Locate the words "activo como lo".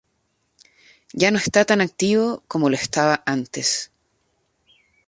1.79-2.75